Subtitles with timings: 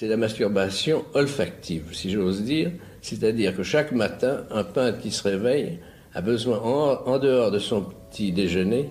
[0.00, 5.22] c'est la masturbation olfactive, si j'ose dire, c'est-à-dire que chaque matin, un peintre qui se
[5.22, 5.78] réveille
[6.14, 8.90] a besoin, en, dehors de son petit déjeuner,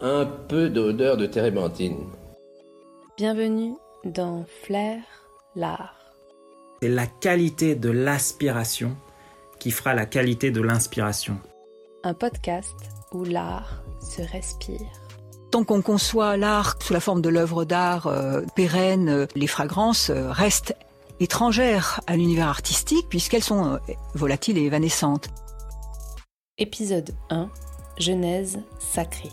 [0.00, 1.98] un peu d'odeur de térébenthine.
[3.18, 3.74] Bienvenue
[4.06, 5.02] dans Flair,
[5.56, 5.94] l'art.
[6.80, 8.96] C'est la qualité de l'aspiration
[9.58, 11.36] qui fera la qualité de l'inspiration.
[12.02, 12.76] Un podcast
[13.12, 15.05] où l'art se respire.
[15.64, 20.30] Qu'on conçoit l'art sous la forme de l'œuvre d'art euh, pérenne, euh, les fragrances euh,
[20.30, 20.76] restent
[21.18, 23.78] étrangères à l'univers artistique puisqu'elles sont
[24.12, 25.30] volatiles et évanescentes.
[26.58, 27.48] Épisode 1
[27.98, 29.30] Genèse sacrée.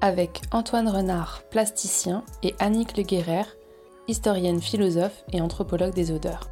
[0.00, 3.44] Avec Antoine Renard, plasticien, et Annick Le Guerrer,
[4.08, 6.48] historienne philosophe et anthropologue des odeurs.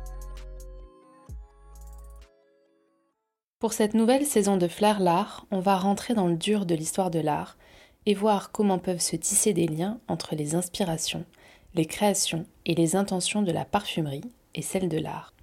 [3.61, 7.11] Pour cette nouvelle saison de Flair l'art, on va rentrer dans le dur de l'histoire
[7.11, 7.57] de l'art
[8.09, 11.27] et voir comment peuvent se tisser des liens entre les inspirations,
[11.75, 15.35] les créations et les intentions de la parfumerie et celles de l'art.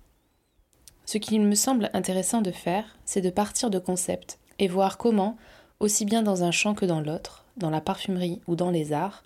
[1.05, 5.37] Ce qu'il me semble intéressant de faire, c'est de partir de concepts et voir comment,
[5.79, 9.23] aussi bien dans un champ que dans l'autre, dans la parfumerie ou dans les arts,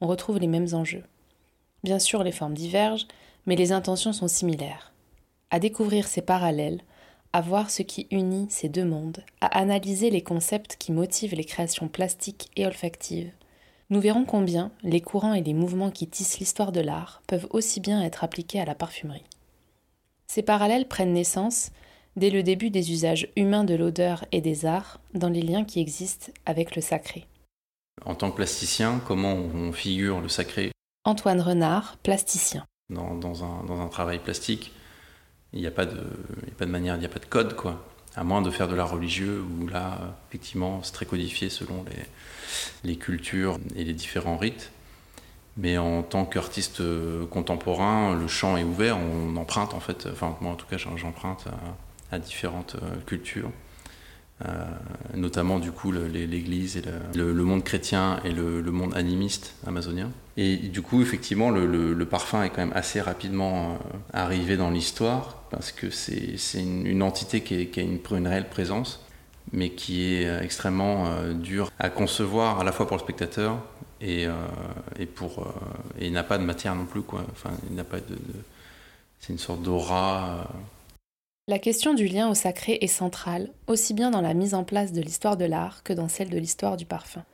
[0.00, 1.04] on retrouve les mêmes enjeux.
[1.84, 3.06] Bien sûr, les formes divergent,
[3.46, 4.92] mais les intentions sont similaires.
[5.50, 6.80] À découvrir ces parallèles,
[7.32, 11.44] à voir ce qui unit ces deux mondes, à analyser les concepts qui motivent les
[11.44, 13.30] créations plastiques et olfactives,
[13.90, 17.80] nous verrons combien les courants et les mouvements qui tissent l'histoire de l'art peuvent aussi
[17.80, 19.24] bien être appliqués à la parfumerie.
[20.28, 21.70] Ces parallèles prennent naissance
[22.14, 25.80] dès le début des usages humains de l'odeur et des arts dans les liens qui
[25.80, 27.26] existent avec le sacré.
[28.04, 30.70] En tant que plasticien, comment on figure le sacré?
[31.04, 32.64] Antoine Renard, plasticien.
[32.90, 34.72] Dans, un, travail plastique,
[35.52, 36.00] il n'y a, pas de,
[36.58, 37.84] pas de manière, il n'y a pas de code, quoi.
[38.16, 42.90] À moins de faire de l'art religieux, où là, effectivement, c'est très codifié selon les,
[42.90, 44.72] les cultures et les différents rites.
[45.56, 50.36] Mais en tant qu'artiste euh, contemporain, le champ est ouvert, on emprunte en fait, enfin
[50.40, 51.44] moi en tout cas j'emprunte
[52.12, 53.50] à, différentes euh, cultures,
[54.46, 54.64] euh,
[55.14, 56.82] notamment du coup l'Église et
[57.14, 60.10] le, monde chrétien et le, monde animiste amazonien.
[60.36, 63.78] Et du coup effectivement le, parfum est quand même assez rapidement
[64.12, 69.04] arrivé dans l'histoire parce que c'est une, entité qui, a une, réelle présence
[69.52, 73.58] mais qui est extrêmement dur à concevoir à la fois pour le spectateur
[74.00, 74.32] et, euh,
[75.14, 75.52] pour euh,
[76.00, 77.02] il n'a pas de matière non plus.
[77.32, 77.84] Enfin, de,
[79.18, 80.48] c'est une sorte d'aura.
[81.50, 84.92] La question du lien au sacré est centrale, aussi bien dans la mise en place
[84.92, 87.24] de l'histoire de l'art que dans celle de l'histoire du parfum.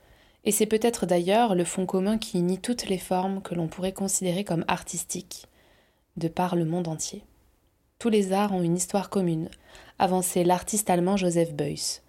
[0.43, 3.91] Et c'est peut-être d'ailleurs le fond commun qui unit toutes les formes que l'on pourrait
[3.91, 5.45] considérer comme artistiques,
[6.15, 7.25] de par le monde entier.
[7.99, 9.51] Tous les arts ont une histoire commune,
[9.99, 12.01] avançait l'artiste allemand Joseph Beuys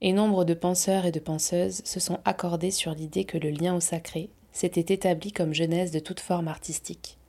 [0.00, 3.74] et nombre de penseurs et de penseuses se sont accordés sur l'idée que le lien
[3.74, 7.19] au sacré s'était établi comme genèse de toute forme artistique.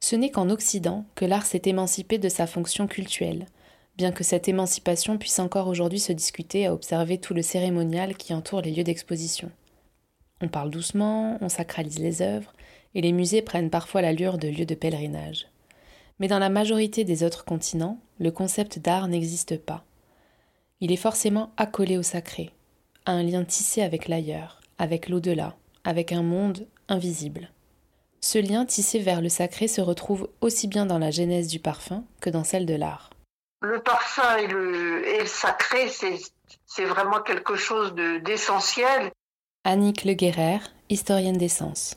[0.00, 3.46] Ce n'est qu'en Occident que l'art s'est émancipé de sa fonction cultuelle,
[3.96, 8.32] bien que cette émancipation puisse encore aujourd'hui se discuter à observer tout le cérémonial qui
[8.32, 9.50] entoure les lieux d'exposition.
[10.40, 12.52] On parle doucement, on sacralise les œuvres,
[12.94, 15.48] et les musées prennent parfois l'allure de lieux de pèlerinage.
[16.20, 19.84] Mais dans la majorité des autres continents, le concept d'art n'existe pas
[20.80, 22.50] il est forcément accolé au sacré,
[23.04, 27.50] à un lien tissé avec l'ailleurs, avec l'au-delà, avec un monde invisible.
[28.20, 32.04] Ce lien tissé vers le sacré se retrouve aussi bien dans la genèse du parfum
[32.20, 33.10] que dans celle de l'art.
[33.60, 39.10] Le parfum et le, sacré, c'est vraiment quelque chose d'essentiel.
[39.64, 41.96] Annick Le Guerrer, historienne d'essence.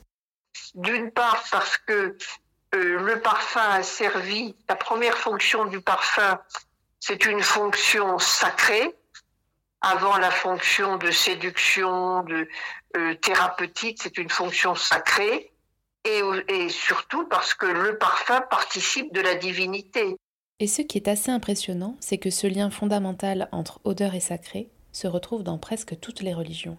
[0.76, 2.18] D'une part parce que
[2.74, 6.40] euh, le parfum a servi, la première fonction du parfum,
[7.00, 8.96] c'est une fonction sacrée
[9.82, 12.48] avant la fonction de séduction, de
[12.96, 15.51] euh, thérapeutique, c'est une fonction sacrée
[16.06, 20.16] et, et surtout parce que le parfum participe de la divinité.
[20.60, 24.70] Et ce qui est assez impressionnant, c'est que ce lien fondamental entre odeur et sacré
[24.92, 26.78] se retrouve dans presque toutes les religions.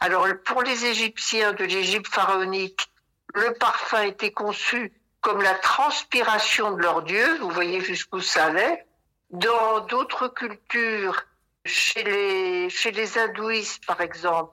[0.00, 2.88] Alors pour les Égyptiens de l'Égypte pharaonique,
[3.34, 8.86] le parfum était conçu comme la transpiration de leur dieu, vous voyez jusqu'où ça allait,
[9.30, 11.24] dans d'autres cultures,
[11.64, 14.52] chez les, chez les hindouistes par exemple,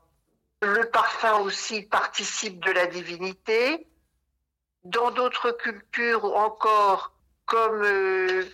[0.62, 3.88] le parfum aussi participe de la divinité.
[4.84, 7.14] Dans d'autres cultures encore,
[7.46, 8.46] comme euh,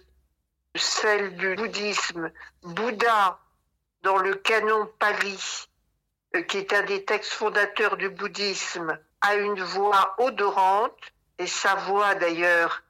[0.75, 2.31] celle du bouddhisme,
[2.63, 3.39] Bouddha,
[4.01, 5.67] dans le canon Pali,
[6.35, 11.75] euh, qui est un des textes fondateurs du bouddhisme, a une voix odorante, et sa
[11.75, 12.83] voix d'ailleurs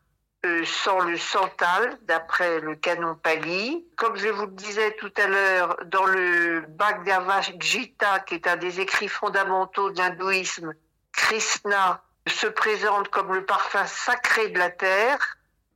[0.48, 3.86] euh, sans le santal, d'après le canon Pali.
[3.98, 8.56] Comme je vous le disais tout à l'heure, dans le Bhagavad Gita, qui est un
[8.56, 10.74] des écrits fondamentaux de l'hindouisme,
[11.12, 15.20] Krishna se présente comme le parfum sacré de la terre.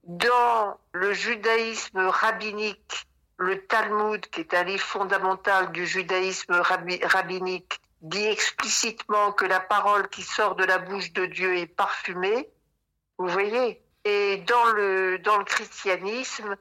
[0.04, 3.08] Dans le judaïsme rabbinique,
[3.38, 10.08] le Talmud, qui est un livre fondamental du judaïsme rabbinique, dit explicitement que la parole
[10.10, 12.50] qui sort de la bouche de Dieu est parfumée.
[13.18, 16.56] Vous voyez Et dans le, dans le christianisme,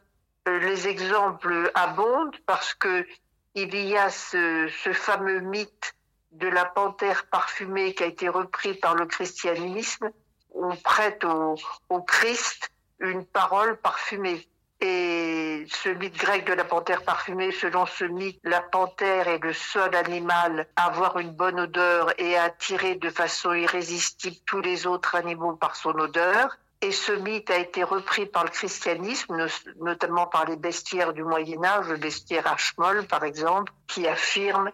[0.48, 3.06] euh, les exemples abondent parce que
[3.54, 5.94] il y a ce, ce fameux mythe
[6.32, 10.10] de la panthère parfumée qui a été repris par le christianisme.
[10.54, 11.56] On prête au,
[11.88, 12.70] au Christ
[13.00, 14.46] une parole parfumée.
[14.82, 19.52] Et ce mythe grec de la panthère parfumée, selon ce mythe, la panthère est le
[19.52, 24.86] seul animal à avoir une bonne odeur et à attirer de façon irrésistible tous les
[24.86, 26.56] autres animaux par son odeur.
[26.82, 29.46] Et ce mythe a été repris par le christianisme,
[29.80, 34.70] notamment par les bestiaires du Moyen Âge, le bestiaire Ashmol par exemple, qui affirme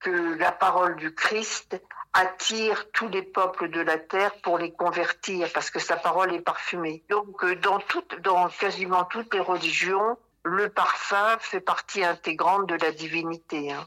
[0.00, 1.80] que la parole du Christ
[2.14, 6.40] attire tous les peuples de la terre pour les convertir parce que sa parole est
[6.40, 7.04] parfumée.
[7.08, 12.74] Donc euh, dans, toutes, dans quasiment toutes les religions, le parfum fait partie intégrante de
[12.74, 13.72] la divinité.
[13.72, 13.86] Hein.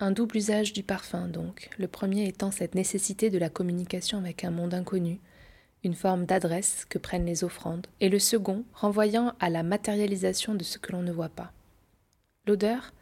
[0.00, 4.44] Un double usage du parfum donc, le premier étant cette nécessité de la communication avec
[4.44, 5.20] un monde inconnu,
[5.84, 10.64] une forme d'adresse que prennent les offrandes, et le second renvoyant à la matérialisation de
[10.64, 11.52] ce que l'on ne voit pas.
[12.46, 12.92] L'odeur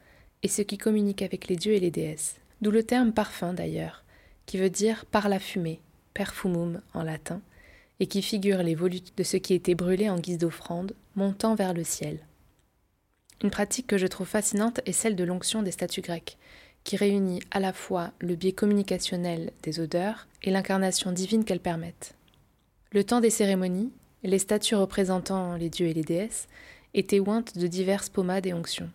[0.42, 4.04] est ce qui communique avec les dieux et les déesses, d'où le terme parfum d'ailleurs,
[4.44, 5.80] qui veut dire par la fumée,
[6.14, 7.40] perfumum en latin,
[8.00, 11.72] et qui figure les volutes de ce qui était brûlé en guise d'offrande, montant vers
[11.72, 12.18] le ciel.
[13.42, 16.38] Une pratique que je trouve fascinante est celle de l'onction des statues grecques,
[16.84, 22.15] qui réunit à la fois le biais communicationnel des odeurs et l'incarnation divine qu'elles permettent.
[22.92, 23.92] Le temps des cérémonies,
[24.22, 26.46] les statues représentant les dieux et les déesses
[26.94, 28.90] étaient ointes de diverses pommades et onctions.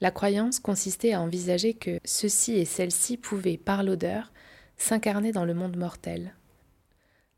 [0.00, 4.32] La croyance consistait à envisager que ceux-ci et celles-ci pouvaient, par l'odeur,
[4.76, 6.34] s'incarner dans le monde mortel.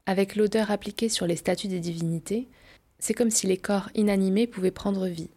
[0.07, 2.49] Avec l'odeur appliquée sur les statues des divinités,
[2.99, 5.31] c'est comme si les corps inanimés pouvaient prendre vie,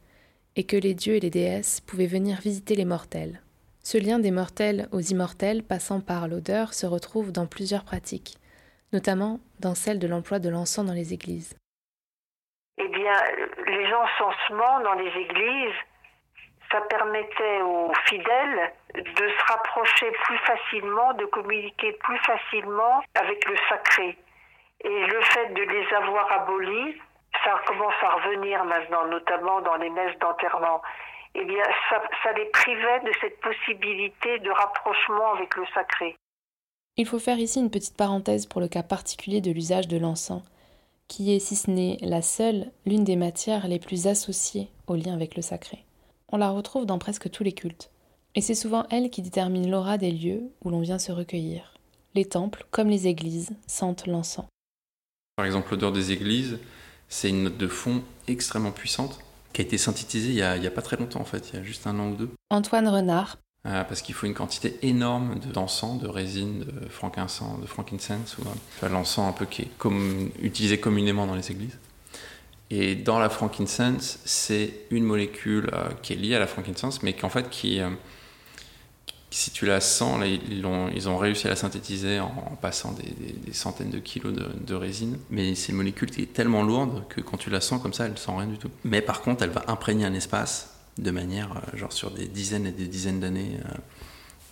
[0.56, 3.42] et que les dieux et les déesses pouvaient venir visiter les mortels.
[3.84, 8.38] Ce lien des mortels aux immortels passant par l'odeur se retrouve dans plusieurs pratiques,
[8.94, 11.56] notamment dans celle de l'emploi de l'encens dans les églises.
[12.78, 13.14] Eh bien,
[13.68, 15.76] les encensements dans les églises
[16.72, 23.56] ça permettait aux fidèles de se rapprocher plus facilement, de communiquer plus facilement avec le
[23.68, 24.18] sacré.
[24.82, 26.96] Et le fait de les avoir abolis,
[27.44, 30.82] ça commence à revenir maintenant, notamment dans les messes d'enterrement.
[31.36, 36.16] Eh bien, ça, les privait de cette possibilité de rapprochement avec le sacré.
[37.00, 40.44] Il faut faire ici une petite parenthèse pour le cas particulier de l'usage de l'encens,
[41.08, 45.16] qui est, si ce n'est la seule, l'une des matières les plus associées au lien
[45.16, 45.86] avec le sacré
[46.32, 47.90] on la retrouve dans presque tous les cultes.
[48.36, 51.74] Et c'est souvent elle qui détermine l'aura des lieux où l'on vient se recueillir.
[52.16, 54.46] Les temples, comme les églises, sentent l'encens.
[55.36, 56.60] Par exemple, l'odeur des églises,
[57.08, 59.20] c'est une note de fond extrêmement puissante
[59.54, 61.64] qui a été synthétisée il n'y a, pas très longtemps en fait, il y a
[61.64, 62.30] juste un an ou deux.
[62.52, 63.38] Antoine Renard.
[63.72, 68.44] Ah, parce qu'il faut une quantité énorme d'encens, de, résine, de frankincense, de frankincense, ou
[68.88, 71.78] l'encens un peu qui est comme, utilisé communément dans les églises.
[72.72, 77.14] Et dans la frankincense, c'est une molécule euh, qui est liée à la frankincense, mais
[77.14, 77.90] qu'en fait, qui, euh,
[79.30, 82.94] si tu la sens, là, ils, ont, ils, ont, réussi à la synthétiser en, passant
[82.94, 85.20] des, centaines de kilos de, résine.
[85.30, 88.06] Mais c'est une molécule qui est tellement lourde que quand tu la sens comme ça,
[88.06, 88.72] elle ne sent rien du tout.
[88.84, 92.66] Mais par contre, elle va imprégner un espace de manière, euh, genre sur des dizaines
[92.66, 93.60] et des dizaines d'années,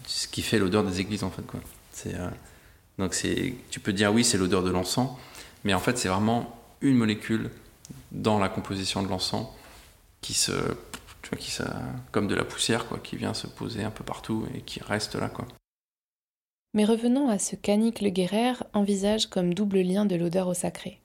[0.05, 1.43] ce qui fait l'odeur des églises en fait.
[1.45, 1.59] Quoi.
[2.97, 5.11] donc c'est, tu peux dire oui, c'est l'odeur de l'encens,
[5.63, 7.49] mais en fait, c'est vraiment une molécule
[8.11, 9.47] dans la composition de l'encens
[10.21, 10.51] qui se
[11.21, 11.51] tu vois, qui
[12.11, 15.15] comme de la poussière quoi, qui vient se poser un peu partout et qui reste
[15.15, 15.45] là quoi.
[16.73, 20.99] Mais revenons à ce qu'Annick Le Guerrer envisage comme double lien de l'odeur au sacré.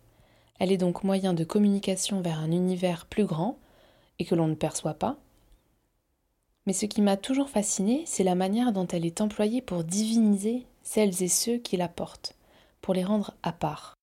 [0.59, 3.59] Elle est donc moyen de communication vers un univers plus grand
[4.23, 5.17] et que l'on ne perçoit pas.
[6.67, 10.65] Mais ce qui m'a toujours fasciné, c'est la manière dont elle est employée pour diviniser
[10.83, 12.35] celles et ceux qui la portent,
[12.81, 13.95] pour les rendre à part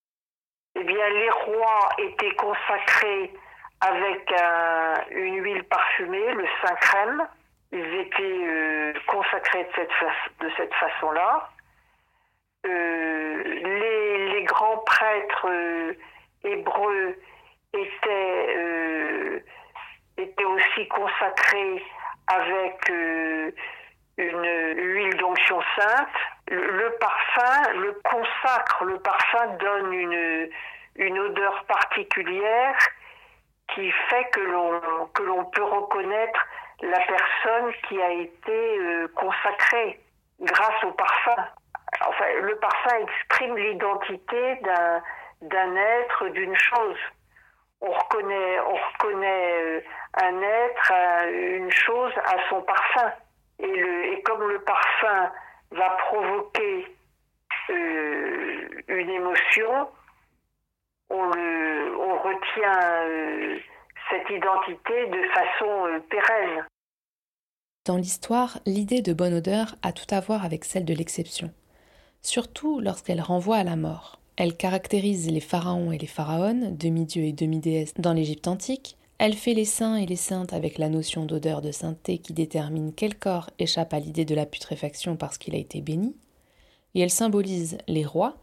[0.75, 3.33] eh bien, les rois étaient consacrés
[3.81, 4.33] avec
[5.11, 7.27] une huile parfumée, le saint crème.
[7.71, 9.89] Ils étaient euh, consacrés de cette,
[10.39, 11.49] de cette façon-là.
[12.65, 15.93] Euh, les, grands prêtres euh,
[16.43, 17.15] hébreux
[17.73, 19.43] étaient,
[20.19, 21.83] étaient aussi consacrés
[22.27, 22.89] avec
[24.17, 24.45] une
[24.75, 26.07] huile d'onction sainte.
[26.47, 32.77] Le, parfum le consacre, le parfum donne une, odeur particulière
[33.73, 36.45] qui fait que l'on peut reconnaître
[36.81, 39.99] la personne qui a été euh, consacrée
[40.41, 41.35] grâce au parfum.
[42.05, 44.59] enfin, le parfum exprime l'identité
[45.41, 46.97] d'un être, d'une chose.
[47.81, 49.81] On reconnaît, on reconnaît euh,
[50.21, 50.93] un être,
[51.31, 53.11] une chose à son parfum.
[53.59, 55.31] Et, comme le parfum
[55.71, 56.95] va provoquer
[57.69, 59.89] euh, une émotion,
[61.09, 61.29] on,
[62.19, 63.57] retient euh,
[64.09, 66.65] cette identité de façon euh, pérenne.
[67.85, 71.51] Dans l'histoire, l'idée de bonne odeur a tout à voir avec celle de l'exception,
[72.21, 74.18] surtout lorsqu'elle renvoie à la mort.
[74.39, 78.95] Elle caractérise les pharaons et les pharaones, demi-dieux et demi-déesses dans l'Égypte antique.
[79.17, 82.93] Elle fait les saints et les saintes avec la notion d'odeur de sainteté qui détermine
[82.93, 86.15] quel corps échappe à l'idée de la putréfaction parce qu'il a été béni.
[86.95, 88.37] Et elle symbolise les rois,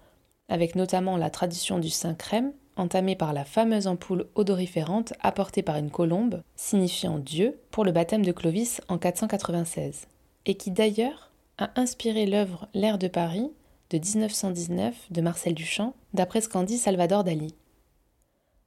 [0.50, 5.76] avec notamment la tradition du saint crème, entamée par la fameuse ampoule odoriférante apportée par
[5.76, 10.08] une colombe, signifiant Dieu, pour le baptême de Clovis en 496,
[10.44, 13.50] et qui d'ailleurs a inspiré l'œuvre L'air de Paris
[13.90, 17.54] de 1919 de Marcel Duchamp, d'après ce qu'en dit Salvador Dali.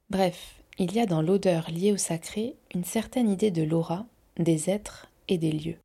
[0.08, 4.06] Bref, il y a dans l'odeur liée au sacré une certaine idée de l'aura,
[4.38, 5.76] des êtres et des lieux.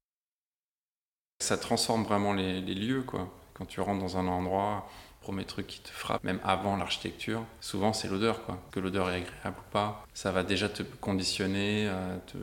[1.40, 3.30] Ça transforme vraiment les, lieux, quoi.
[3.54, 4.90] Quand tu rentres dans un endroit,
[5.20, 8.58] premier truc qui te frappe, même avant l'architecture, souvent c'est l'odeur, quoi.
[8.72, 12.38] Que l'odeur est agréable ou pas, ça va déjà te conditionner, euh, te,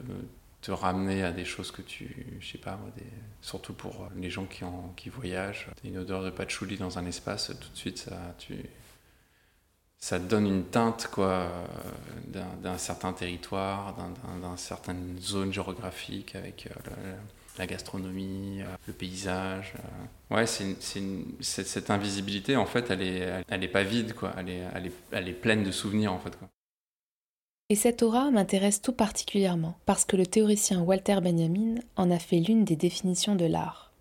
[0.63, 2.79] te, ramener à des choses que tu, je sais pas,
[3.41, 4.65] surtout pour les gens qui,
[4.97, 5.69] qui voyagent.
[5.85, 8.55] Une odeur de patchouli dans un espace, tout de suite, ça, tu,
[10.03, 11.49] ça te donne une teinte, quoi,
[12.27, 17.15] d'un certain territoire, d'une certaine zone géographique avec euh,
[17.57, 19.75] la gastronomie, euh, le paysage.
[19.79, 20.35] Euh.
[20.35, 20.77] Ouais, c'est
[21.41, 24.33] cette invisibilité, en fait, elle est, est pas vide, quoi.
[24.39, 26.37] Elle est, elle est, elle est pleine de souvenirs, en fait.
[27.73, 32.39] Et cette aura m'intéresse tout particulièrement parce que le théoricien Walter Benjamin en a fait
[32.39, 33.95] l'une des définitions de l'art.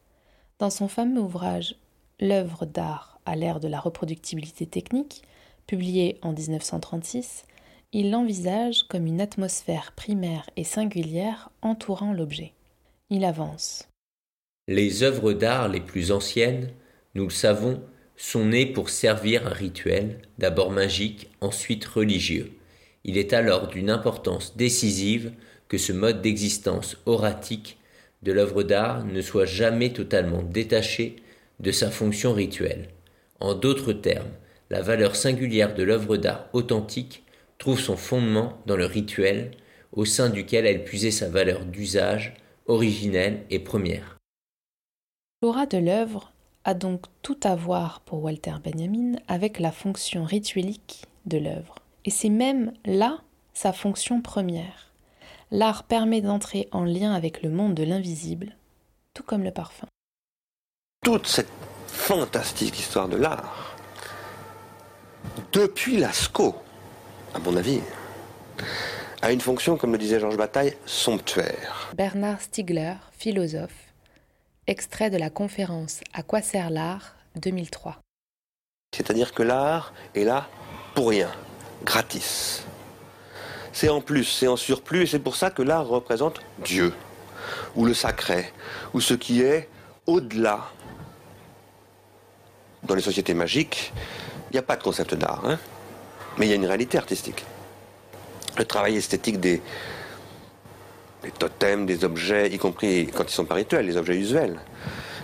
[0.60, 1.76] Dans son fameux ouvrage
[2.20, 5.22] L'œuvre d'art à l'ère de la reproductibilité technique,
[5.68, 7.46] publié en 1936,
[7.94, 12.52] il l'envisage comme une atmosphère primaire et singulière entourant l'objet.
[13.10, 13.88] Il avance.
[14.68, 16.72] Les œuvres d'art les plus anciennes,
[17.16, 17.82] nous le savons,
[18.18, 22.52] sont nées pour servir un rituel, d'abord magique, ensuite religieux.
[23.04, 25.32] Il est alors d'une importance décisive
[25.68, 27.78] que ce mode d'existence oratique
[28.24, 31.16] de l'œuvre d'art ne soit jamais totalement détaché
[31.60, 32.90] de sa fonction rituelle.
[33.40, 34.32] En d'autres termes,
[34.70, 37.24] la valeur singulière de l'œuvre d'art authentique
[37.58, 39.52] trouve son fondement dans le rituel,
[39.92, 42.36] au sein duquel elle puisait sa valeur d'usage,
[42.68, 44.18] originelle et première.
[45.42, 46.32] L'aura de l'œuvre
[46.64, 51.81] a donc tout à voir pour Walter Benjamin avec la fonction rituelique de l'œuvre.
[52.06, 53.20] Et c'est même là
[53.54, 54.92] sa fonction première.
[55.52, 58.56] L'art permet d'entrer en lien avec le monde de l'invisible,
[59.14, 59.88] tout comme le parfum.
[61.04, 61.52] Toute cette
[61.88, 63.76] fantastique histoire de l'art,
[65.52, 66.56] depuis Lascaux,
[67.34, 67.82] à mon avis,
[69.22, 71.92] a une fonction, comme le disait Georges Bataille, somptuaire.
[71.96, 73.94] Bernard Stiegler, philosophe,
[74.68, 78.00] extrait de la conférence À quoi sert l'art 2003.
[78.96, 80.50] C'est-à-dire que l'art est là
[80.96, 81.32] pour rien,
[81.84, 82.64] gratis.
[83.74, 86.94] C'est en plus, c'est en surplus, et c'est pour ça que l'art représente Dieu,
[87.76, 88.52] ou le sacré,
[88.94, 89.70] ou ce qui est
[90.06, 90.70] au-delà.
[92.84, 93.94] Dans les sociétés magiques,
[94.50, 95.60] il n'y a pas de concept d'art, hein
[96.38, 97.46] mais il y a une réalité artistique
[98.58, 99.62] le travail esthétique des,
[101.38, 104.60] totems, des objets, y compris quand ils sont pas rituels, les objets usuels,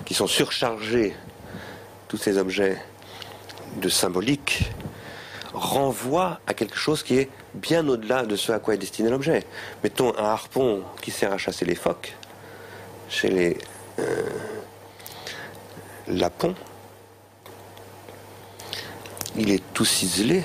[0.05, 1.13] qui sont surchargés,
[2.07, 2.77] tous ces objets
[3.81, 4.71] de symbolique,
[5.57, 9.45] renvoient à quelque chose qui est bien au-delà de ce à quoi est destiné l'objet.
[9.83, 12.15] Mettons un harpon qui sert à chasser les phoques
[13.09, 13.57] chez les
[13.99, 14.23] euh,
[16.07, 16.55] lapons.
[19.35, 20.43] Il est tout ciselé.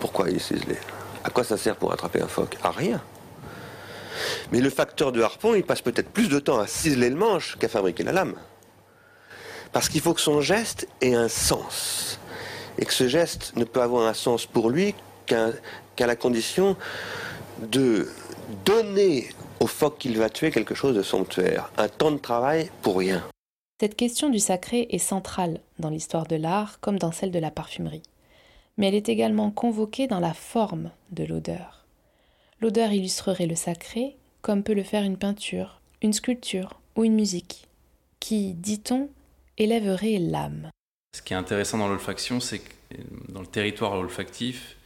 [0.00, 0.76] Pourquoi il est ciselé?
[1.24, 2.56] À quoi ça sert pour attraper un phoque?
[2.62, 3.02] À rien.
[4.52, 7.56] Mais le facteur de harpon, il passe peut-être plus de temps à ciseler le manche
[7.58, 8.34] qu'à fabriquer la lame.
[9.72, 12.18] Parce qu'il faut que son geste ait un sens.
[12.78, 14.94] Et que ce geste ne peut avoir un sens pour lui
[15.26, 16.76] qu'à la condition
[17.60, 18.08] de
[18.64, 19.28] donner
[19.60, 21.70] au phoque qu'il va tuer quelque chose de somptuaire.
[21.76, 23.22] Un temps de travail pour rien.
[23.80, 27.50] Cette question du sacré est centrale dans l'histoire de l'art comme dans celle de la
[27.50, 28.02] parfumerie
[28.78, 31.84] mais elle est également convoquée dans la forme de l'odeur.
[32.60, 37.66] L'odeur illustrerait le sacré comme peut le faire une peinture, une sculpture ou une musique,
[38.20, 39.10] qui, dit-on,
[39.58, 40.70] élèverait l'âme.
[41.12, 42.72] Ce qui est intéressant dans l'olfaction, c'est que
[43.28, 44.76] dans le territoire olfactif,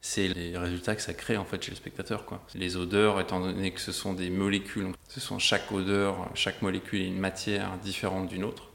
[0.00, 2.24] c'est les résultats que ça crée en fait chez le spectateur.
[2.54, 7.02] Les odeurs, étant donné que ce sont des molécules, ce sont chaque odeur, chaque molécule
[7.02, 8.70] est une matière différente d'une autre.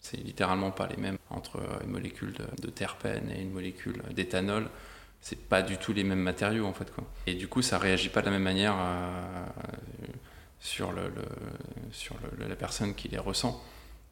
[0.00, 4.68] C'est littéralement pas les mêmes entre une molécule de, terpène et une molécule d'éthanol.
[5.20, 6.90] C'est pas du tout les mêmes matériaux en fait.
[7.26, 9.46] Et du coup, ça réagit pas de la même manière euh,
[10.60, 13.62] sur, la personne qui les ressent.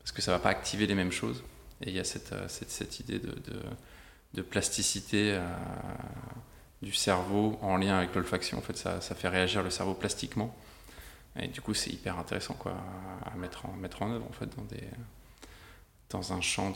[0.00, 1.42] Parce que ça va pas activer les mêmes choses.
[1.82, 3.34] Et il y a cette, euh, cette, idée de,
[4.34, 5.46] de, plasticité euh,
[6.82, 8.58] du cerveau en lien avec l'olfaction.
[8.58, 10.56] En fait, ça, ça, fait réagir le cerveau plastiquement.
[11.38, 12.74] Et du coup, c'est hyper intéressant quoi,
[13.24, 14.82] à mettre en, mettre en œuvre en fait, dans des
[16.10, 16.72] dans un champ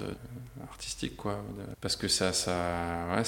[0.63, 1.43] artistique quoi
[1.81, 3.25] parce que ça ça,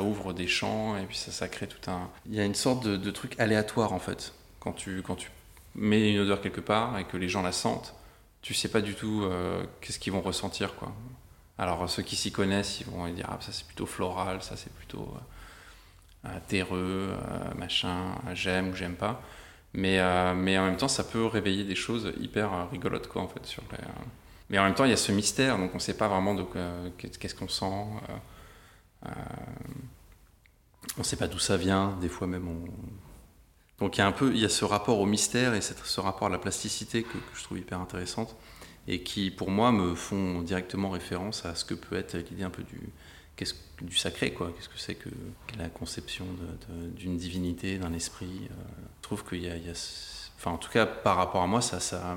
[0.00, 2.84] ouvre des champs et puis ça ça crée tout un il y a une sorte
[2.84, 5.30] de, de, truc aléatoire en fait quand tu quand tu
[5.74, 7.94] mets une odeur quelque part et que les gens la sentent
[8.42, 10.92] tu sais pas du tout euh, qu'est-ce qu'ils vont ressentir quoi
[11.58, 14.72] alors ceux qui s'y connaissent ils vont dire ah ça c'est plutôt floral ça c'est
[14.72, 15.14] plutôt
[16.24, 19.22] euh, terreux euh, machin j'aime ou j'aime pas
[19.74, 20.00] mais
[20.34, 23.62] mais en même temps ça peut réveiller des choses hyper rigolotes quoi en fait sur
[24.50, 26.90] mais en même temps, il y a ce mystère, donc on sait pas vraiment euh,
[26.98, 27.64] qu'est-ce qu'on sent.
[30.96, 32.64] On ne sait pas d'où ça vient, des fois même on...
[33.80, 36.00] Donc il y a un peu, il y a ce rapport au mystère et ce
[36.00, 38.36] rapport à la plasticité que, je trouve hyper intéressante
[38.86, 42.50] et qui, pour moi, me font directement référence à ce que peut être l'idée un
[42.50, 42.80] peu du,
[43.36, 44.52] qu'est-ce, du sacré, quoi.
[44.54, 45.08] Qu'est-ce que c'est que,
[45.58, 46.26] la conception
[46.94, 48.48] d'une divinité, d'un esprit.
[48.50, 48.54] Euh,
[48.98, 49.54] je trouve qu'il y a,
[50.36, 52.16] enfin en tout cas par rapport à moi, ça, ça,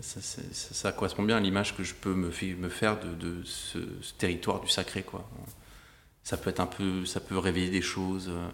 [0.00, 3.78] ça, correspond bien à l'image que je peux me, faire de, ce,
[4.18, 5.28] territoire du sacré quoi
[6.24, 8.48] ça peut être un peu ça peut réveiller des choses euh,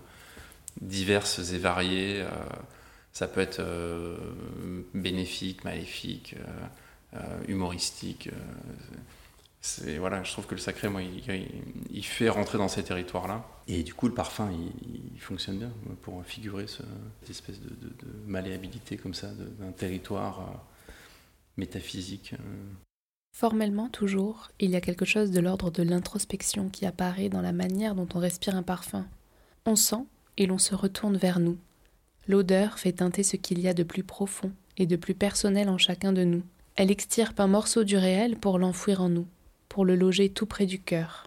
[0.81, 2.29] diverses et variées euh,
[3.13, 4.17] ça peut être euh,
[4.95, 8.37] bénéfique maléfique euh, euh, humoristique euh,
[9.61, 11.49] c'est voilà je trouve que le sacré moi il, il,
[11.91, 15.59] il, fait rentrer dans ces territoires là et du coup le parfum il, il fonctionne
[15.59, 15.73] bien
[16.03, 16.83] pour figurer ce,
[17.21, 20.65] cette espèce de, de, de malléabilité comme ça d'un territoire
[21.61, 22.35] métaphysique.
[22.35, 22.73] Euh.
[23.33, 27.53] Formellement toujours, il y a quelque chose de l'ordre de l'introspection qui apparaît dans la
[27.53, 29.07] manière dont on respire un parfum.
[29.67, 30.05] On sent
[30.41, 31.59] et l'on se retourne vers nous.
[32.27, 35.79] L'odeur fait teinter ce qu'il y a de plus profond et de plus personnel en
[35.79, 36.43] chacun de nous.
[36.77, 39.27] Elle extirpe un morceau du réel pour l'enfouir en nous,
[39.69, 41.27] pour le loger tout près du cœur.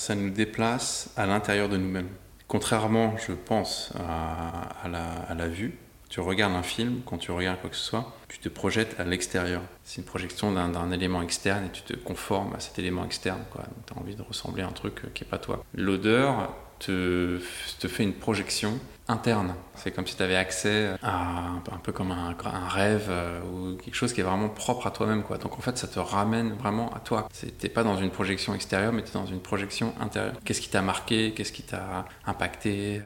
[0.00, 2.08] Ça nous déplace à l'intérieur de nous-mêmes.
[2.46, 5.76] Contrairement, je pense, à, la vue,
[6.08, 9.04] tu regardes un film, quand tu regardes quoi que ce soit, tu te projettes à
[9.04, 9.62] l'extérieur.
[9.82, 13.40] C'est une projection d'un élément externe et tu te conformes à cet élément externe.
[13.86, 15.64] Tu as envie de ressembler à un truc qui n'est pas toi.
[15.74, 19.54] L'odeur te, fait une projection interne.
[19.74, 22.34] C'est comme si tu avais accès à un, peu comme un,
[22.68, 25.22] rêve euh, ou quelque chose qui est vraiment propre à toi-même.
[25.40, 27.28] Donc en fait, ça te ramène vraiment à toi.
[27.58, 30.34] Tu pas dans une projection extérieure, mais tu es dans une projection intérieure.
[30.44, 31.32] Qu'est-ce qui t'a marqué?
[31.34, 33.02] Qu'est-ce qui t'a impacté?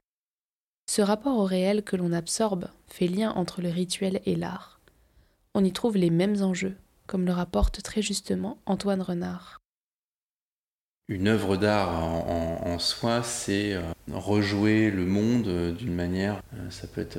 [0.91, 4.81] Ce rapport au réel que l'on absorbe fait lien entre le rituel et l'art.
[5.55, 6.77] On y trouve les mêmes enjeux,
[7.07, 9.59] comme le rapporte très justement Antoine Renard.
[11.09, 13.81] Une œuvre d'art en, soi, c'est euh,
[14.13, 17.19] rejouer le monde euh, d'une manière, euh, ça peut être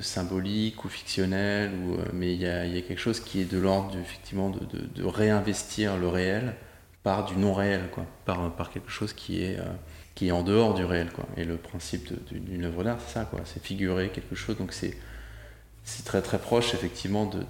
[0.00, 3.96] symbolique ou fictionnel, ou, euh, mais il y, a quelque chose qui est de l'ordre
[3.98, 6.54] effectivement de, réinvestir le réel
[7.02, 9.58] par du non réel, quoi, par, quelque chose qui est
[10.14, 11.26] qui est en dehors du réel quoi.
[11.36, 14.96] Et le principe d'une œuvre d'art c'est ça c'est figurer quelque chose donc c'est
[15.84, 17.44] c'est très très proche effectivement de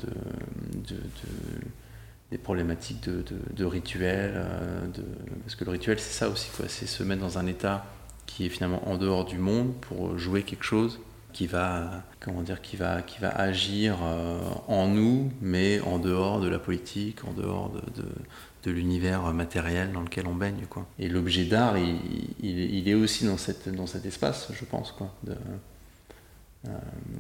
[2.33, 4.87] des problématiques de, rituel euh,
[5.45, 7.85] parce que le rituel c'est ça aussi c'est se mettre dans un état
[8.25, 10.99] qui est finalement en dehors du monde pour jouer quelque chose
[11.35, 16.41] qui va comment dire qui va qui va agir euh, en nous mais en dehors
[16.41, 17.71] de la politique en dehors
[18.65, 20.87] de, l'univers matériel dans lequel on baigne quoi.
[20.99, 26.69] Et l'objet d'art il, est aussi dans cet espace je pense quoi euh,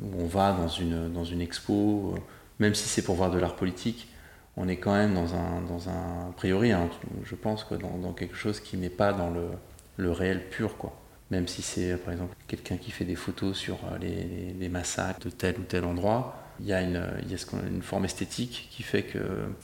[0.04, 2.14] où on va dans une dans une expo
[2.60, 4.06] même si c'est pour voir de l'art politique
[4.56, 6.88] on est quand même dans un dans un a priori hein,
[7.24, 9.48] je pense quoi dans, quelque chose qui n'est pas dans le
[9.96, 10.96] le réel pur quoi.
[11.30, 15.20] Même si c'est par exemple quelqu'un qui fait des photos sur euh, les, les massacres
[15.20, 18.04] de tel ou tel endroit il y a une, il y a ce une forme
[18.04, 19.18] esthétique qui fait que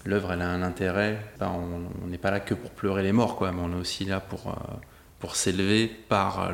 [0.05, 1.19] l'œuvre a un intérêt.
[1.39, 1.53] Ben,
[2.03, 4.21] on n'est pas là que pour pleurer les morts quoi mais on est aussi là
[4.21, 4.77] pour, euh,
[5.21, 6.53] pour s'élever par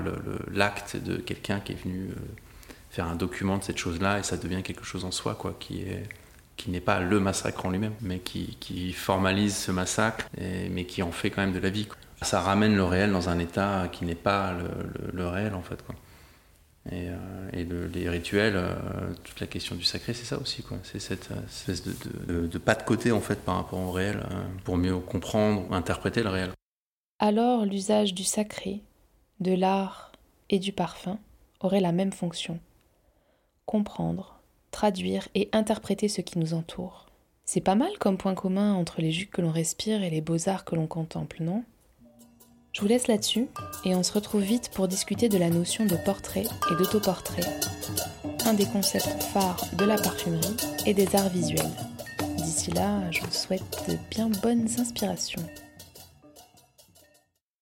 [0.52, 2.14] l'acte de quelqu'un qui est venu euh,
[2.90, 5.56] faire un document de cette chose là et ça devient quelque chose en soi quoi
[5.58, 6.04] qui est
[6.56, 11.12] qui n'est pas le massacre en lui-même mais qui, formalise ce massacre mais qui en
[11.12, 11.88] fait quand même de la vie
[12.22, 14.54] ça ramène le réel dans un état qui n'est pas
[15.12, 15.82] le, réel en fait
[16.90, 18.74] et, euh, les rituels euh,
[19.24, 23.10] toute la question du sacré c'est ça aussi c'est cette espèce de, pas de côté
[23.10, 26.50] en fait par rapport au réel euh, pour mieux comprendre interpréter le réel.
[27.18, 28.82] Alors l'usage du sacré
[29.40, 30.12] de l'art
[30.50, 31.18] et du parfum
[31.60, 32.60] aurait la même fonction.
[33.66, 34.33] Comprendre
[34.74, 37.06] traduire et interpréter ce qui nous entoure
[37.44, 40.64] C'est pas mal comme point commun entre les jus que l'on respire et les beaux-arts
[40.64, 41.62] que l'on contemple, non?
[42.72, 43.46] Je vous laisse là-dessus
[43.84, 47.48] et on se retrouve vite pour discuter de la notion de portrait et d'autoportrait,
[48.46, 50.56] un des concepts phares de la parfumerie
[50.87, 51.70] et des arts visuels.
[52.38, 55.46] D'ici là, je vous souhaite de bien bonnes inspirations.